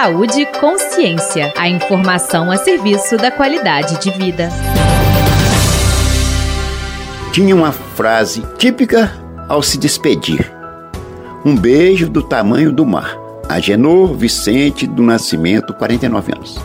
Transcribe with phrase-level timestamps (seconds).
[0.00, 1.52] Saúde e consciência.
[1.58, 4.48] A informação a serviço da qualidade de vida.
[7.32, 9.12] Tinha uma frase típica
[9.48, 10.54] ao se despedir:
[11.44, 13.18] Um beijo do tamanho do mar.
[13.48, 16.56] Agenor Vicente do Nascimento, 49 anos.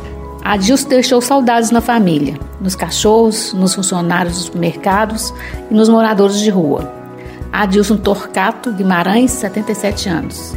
[0.43, 5.33] Adilson deixou saudades na família, nos cachorros, nos funcionários dos mercados
[5.71, 6.87] e nos moradores de rua.
[7.51, 10.53] Adilson Torcato Guimarães, 77 anos.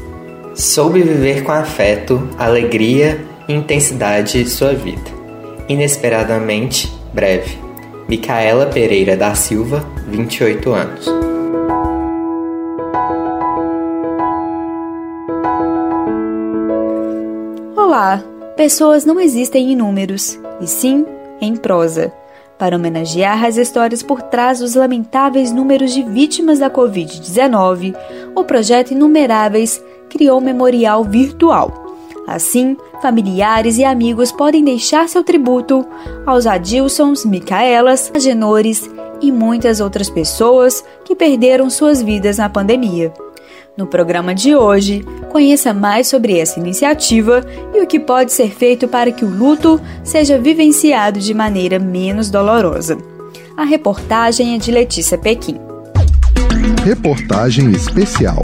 [0.57, 5.05] Soube viver com afeto, alegria e intensidade sua vida.
[5.69, 7.59] Inesperadamente breve.
[8.09, 11.07] Micaela Pereira da Silva, 28 anos.
[17.77, 18.25] Olá!
[18.57, 21.05] Pessoas não existem em números, e sim
[21.39, 22.11] em prosa.
[22.59, 27.95] Para homenagear as histórias por trás dos lamentáveis números de vítimas da Covid-19,
[28.35, 31.87] o projeto Inumeráveis criou memorial virtual.
[32.27, 35.87] Assim, familiares e amigos podem deixar seu tributo
[36.27, 38.91] aos Adilsons, Micaelas, Agenores
[39.21, 43.13] e muitas outras pessoas que perderam suas vidas na pandemia.
[43.77, 48.89] No programa de hoje, conheça mais sobre essa iniciativa e o que pode ser feito
[48.89, 52.97] para que o luto seja vivenciado de maneira menos dolorosa.
[53.57, 55.59] A reportagem é de Letícia Pequim.
[56.85, 58.41] Reportagem especial.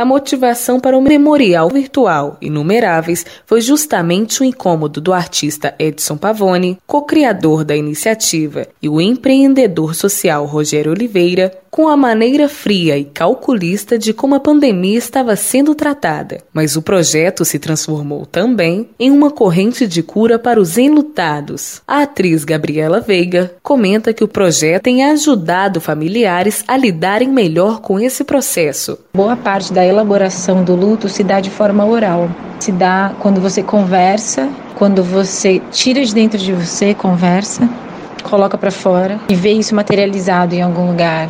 [0.00, 6.78] A motivação para o memorial virtual Inumeráveis foi justamente o incômodo do artista Edson Pavone,
[6.86, 13.96] co-criador da iniciativa, e o empreendedor social Rogério Oliveira, com a maneira fria e calculista
[13.96, 16.38] de como a pandemia estava sendo tratada.
[16.52, 21.80] Mas o projeto se transformou também em uma corrente de cura para os enlutados.
[21.86, 28.00] A atriz Gabriela Veiga comenta que o projeto tem ajudado familiares a lidarem melhor com
[28.00, 28.98] esse processo.
[29.14, 32.28] Boa parte da elaboração do luto se dá de forma oral.
[32.58, 37.68] Se dá quando você conversa, quando você tira de dentro de você, conversa,
[38.24, 41.28] coloca para fora e vê isso materializado em algum lugar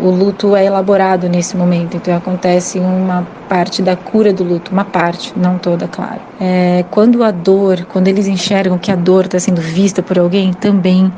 [0.00, 4.84] o luto é elaborado nesse momento, então acontece uma parte da cura do luto, uma
[4.84, 6.20] parte, não toda, claro.
[6.40, 10.52] É, quando a dor, quando eles enxergam que a dor está sendo vista por alguém,
[10.52, 11.12] também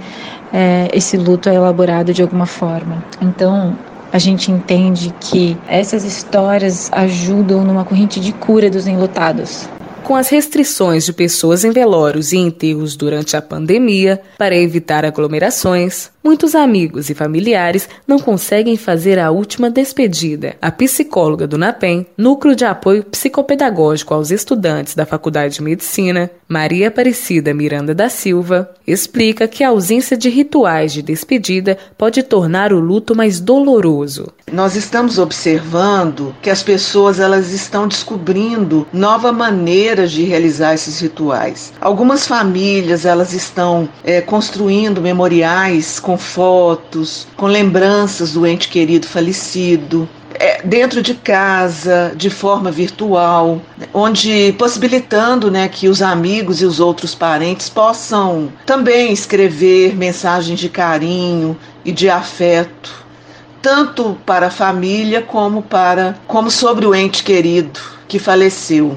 [0.53, 3.03] é, esse luto é elaborado de alguma forma.
[3.21, 3.77] Então,
[4.13, 9.69] a gente entende que essas histórias ajudam numa corrente de cura dos enlutados.
[10.03, 16.13] Com as restrições de pessoas em velórios e enterros durante a pandemia, para evitar aglomerações,
[16.27, 20.57] Muitos amigos e familiares não conseguem fazer a última despedida.
[20.61, 26.89] A psicóloga do NAPEM, Núcleo de Apoio Psicopedagógico aos Estudantes da Faculdade de Medicina, Maria
[26.89, 32.81] Aparecida Miranda da Silva, explica que a ausência de rituais de despedida pode tornar o
[32.81, 34.33] luto mais doloroso.
[34.51, 41.73] Nós estamos observando que as pessoas elas estão descobrindo novas maneiras de realizar esses rituais.
[41.81, 49.07] Algumas famílias elas estão é, construindo memoriais com com fotos, com lembranças do ente querido
[49.07, 53.61] falecido, é, dentro de casa, de forma virtual,
[53.93, 60.71] onde possibilitando né, que os amigos e os outros parentes possam também escrever mensagens de
[60.71, 63.05] carinho e de afeto,
[63.61, 67.79] tanto para a família como para como sobre o ente querido
[68.09, 68.97] que faleceu.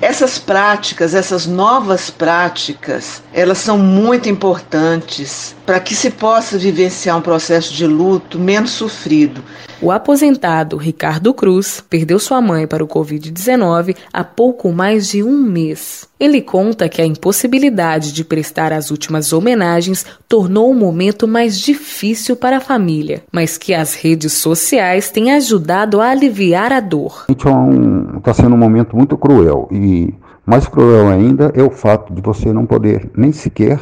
[0.00, 7.22] Essas práticas, essas novas práticas, elas são muito importantes para que se possa vivenciar um
[7.22, 9.42] processo de luto menos sofrido.
[9.80, 15.36] O aposentado Ricardo Cruz perdeu sua mãe para o Covid-19 há pouco mais de um
[15.36, 16.08] mês.
[16.18, 22.36] Ele conta que a impossibilidade de prestar as últimas homenagens tornou o momento mais difícil
[22.36, 27.26] para a família, mas que as redes sociais têm ajudado a aliviar a dor.
[27.28, 30.14] Está um, tá sendo um momento muito cruel e
[30.46, 33.78] mais cruel ainda é o fato de você não poder nem sequer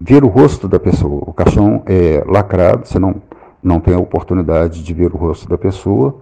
[0.00, 1.22] ver o rosto da pessoa.
[1.26, 3.16] O caixão é lacrado, você não
[3.62, 6.16] não tem a oportunidade de ver o rosto da pessoa.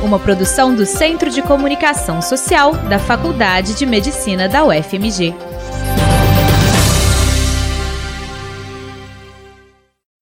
[0.04, 5.34] uma produção do Centro de Comunicação Social da Faculdade de Medicina da UFMG.